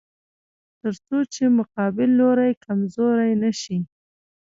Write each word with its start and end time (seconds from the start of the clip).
تر 0.79 0.91
څو 1.05 1.17
چې 1.33 1.43
مقابل 1.59 2.09
لوری 2.19 2.51
کمزوری 2.65 3.33
نشي. 3.43 3.77